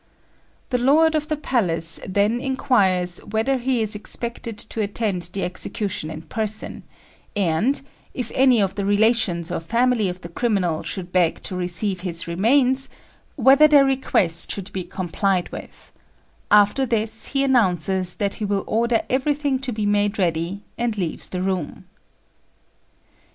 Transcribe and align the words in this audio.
The 0.71 0.79
lord 0.79 1.13
of 1.13 1.27
the 1.27 1.37
palace 1.37 1.99
then 2.07 2.39
inquires 2.41 3.19
whether 3.19 3.59
he 3.59 3.83
is 3.83 3.93
expected 3.93 4.57
to 4.57 4.81
attend 4.81 5.29
the 5.31 5.43
execution 5.43 6.09
in 6.09 6.23
person, 6.23 6.81
and, 7.35 7.79
if 8.11 8.31
any 8.33 8.59
of 8.63 8.73
the 8.73 8.83
relations 8.83 9.51
or 9.51 9.59
family 9.59 10.09
of 10.09 10.21
the 10.21 10.27
criminal 10.29 10.81
should 10.81 11.11
beg 11.11 11.43
to 11.43 11.55
receive 11.55 11.99
his 11.99 12.27
remains, 12.27 12.89
whether 13.35 13.67
their 13.67 13.85
request 13.85 14.51
should 14.51 14.73
be 14.73 14.83
complied 14.85 15.49
with; 15.51 15.91
after 16.49 16.83
this 16.83 17.27
he 17.33 17.43
announces 17.43 18.15
that 18.15 18.33
he 18.41 18.45
will 18.45 18.63
order 18.65 19.03
everything 19.07 19.59
to 19.59 19.71
be 19.71 19.85
made 19.85 20.17
ready, 20.17 20.63
and 20.79 20.97
leaves 20.97 21.29
the 21.29 21.43
room. 21.43 21.85